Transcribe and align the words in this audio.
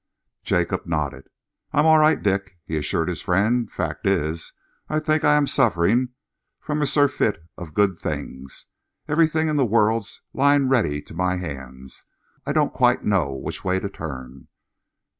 Jacob 0.43 0.87
nodded. 0.87 1.27
"I'm 1.73 1.85
all 1.85 1.99
right, 1.99 2.23
Dick," 2.23 2.57
he 2.65 2.75
assured 2.75 3.07
his 3.07 3.21
friend. 3.21 3.69
"Fact 3.71 4.07
is, 4.07 4.51
I 4.89 4.99
think 4.99 5.23
I 5.23 5.35
am 5.35 5.45
suffering 5.45 6.09
from 6.59 6.81
a 6.81 6.87
surfeit 6.87 7.37
of 7.55 7.75
good 7.75 7.99
things. 7.99 8.65
Everything 9.07 9.47
in 9.47 9.57
the 9.57 9.63
world's 9.63 10.23
lying 10.33 10.67
ready 10.69 11.03
to 11.03 11.13
my 11.13 11.35
hands, 11.35 12.05
and 12.47 12.49
I 12.49 12.51
don't 12.59 12.73
quite 12.73 13.05
know 13.05 13.31
which 13.31 13.63
way 13.63 13.79
to 13.79 13.89
turn." 13.89 14.47